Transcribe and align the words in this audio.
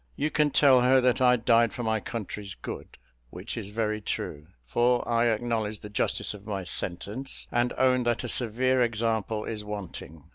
You 0.15 0.31
can 0.31 0.49
tell 0.49 0.81
her 0.81 0.99
that 0.99 1.21
I 1.21 1.35
died 1.35 1.73
for 1.73 1.83
my 1.83 1.99
country's 1.99 2.55
good, 2.55 2.97
which 3.29 3.55
is 3.55 3.69
very 3.69 4.01
true, 4.01 4.47
for 4.65 5.07
I 5.07 5.27
acknowledge 5.27 5.81
the 5.81 5.89
justice 5.91 6.33
of 6.33 6.47
my 6.47 6.63
sentence, 6.63 7.47
and 7.51 7.71
own 7.77 8.01
that 8.05 8.23
a 8.23 8.27
severe 8.27 8.81
example 8.81 9.45
is 9.45 9.63
wanting. 9.63 10.23